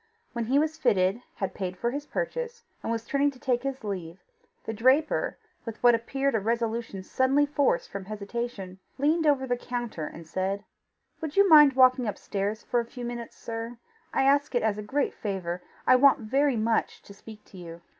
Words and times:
When 0.33 0.45
he 0.45 0.57
was 0.57 0.79
fitted, 0.79 1.21
had 1.35 1.53
paid 1.53 1.77
for 1.77 1.91
his 1.91 2.07
purchase, 2.07 2.63
and 2.81 2.91
was 2.91 3.05
turning 3.05 3.29
to 3.29 3.39
take 3.39 3.61
his 3.61 3.83
leave, 3.83 4.17
the 4.65 4.73
draper, 4.73 5.37
with 5.63 5.77
what 5.83 5.93
appeared 5.93 6.33
a 6.33 6.39
resolution 6.39 7.03
suddenly 7.03 7.45
forced 7.45 7.87
from 7.91 8.05
hesitation, 8.05 8.79
leaned 8.97 9.27
over 9.27 9.45
the 9.45 9.55
counter 9.57 10.07
and 10.07 10.25
said: 10.25 10.63
"Would 11.21 11.37
you 11.37 11.47
mind 11.47 11.73
walking 11.73 12.07
up 12.07 12.17
stairs 12.17 12.63
for 12.63 12.79
a 12.79 12.85
few 12.85 13.05
minutes, 13.05 13.35
sir? 13.37 13.77
I 14.11 14.23
ask 14.23 14.55
it 14.55 14.63
as 14.63 14.79
a 14.79 14.81
great 14.81 15.13
favour. 15.13 15.61
I 15.85 15.95
want 15.97 16.21
very 16.21 16.57
much 16.57 17.03
to 17.03 17.13
speak 17.13 17.45
to 17.45 17.57
you." 17.59 17.81